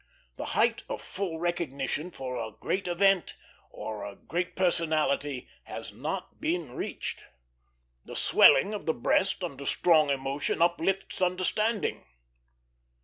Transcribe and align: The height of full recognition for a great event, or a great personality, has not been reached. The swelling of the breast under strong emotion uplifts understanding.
The 0.35 0.45
height 0.57 0.81
of 0.89 0.99
full 0.99 1.37
recognition 1.39 2.09
for 2.09 2.35
a 2.35 2.53
great 2.53 2.87
event, 2.87 3.35
or 3.69 4.03
a 4.03 4.15
great 4.15 4.55
personality, 4.55 5.47
has 5.65 5.93
not 5.93 6.41
been 6.41 6.71
reached. 6.71 7.21
The 8.05 8.15
swelling 8.15 8.73
of 8.73 8.87
the 8.87 8.95
breast 8.95 9.43
under 9.43 9.67
strong 9.67 10.09
emotion 10.09 10.59
uplifts 10.59 11.21
understanding. 11.21 12.03